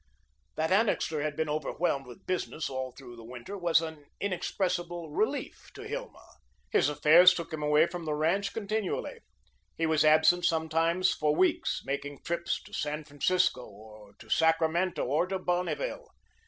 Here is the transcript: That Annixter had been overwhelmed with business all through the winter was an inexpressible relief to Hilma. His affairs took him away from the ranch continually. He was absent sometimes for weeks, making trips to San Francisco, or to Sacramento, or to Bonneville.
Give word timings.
That 0.55 0.71
Annixter 0.71 1.21
had 1.21 1.35
been 1.35 1.47
overwhelmed 1.47 2.07
with 2.07 2.25
business 2.25 2.71
all 2.71 2.91
through 2.91 3.15
the 3.15 3.23
winter 3.23 3.55
was 3.55 3.81
an 3.81 4.07
inexpressible 4.19 5.11
relief 5.11 5.69
to 5.75 5.83
Hilma. 5.83 6.27
His 6.71 6.89
affairs 6.89 7.35
took 7.35 7.53
him 7.53 7.61
away 7.61 7.85
from 7.85 8.05
the 8.05 8.15
ranch 8.15 8.51
continually. 8.51 9.19
He 9.77 9.85
was 9.85 10.03
absent 10.03 10.45
sometimes 10.45 11.13
for 11.13 11.35
weeks, 11.35 11.83
making 11.85 12.23
trips 12.23 12.59
to 12.63 12.73
San 12.73 13.03
Francisco, 13.03 13.63
or 13.63 14.13
to 14.17 14.27
Sacramento, 14.27 15.05
or 15.05 15.27
to 15.27 15.37
Bonneville. 15.37 16.07